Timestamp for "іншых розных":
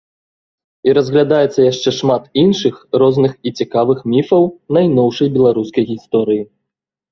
2.45-3.37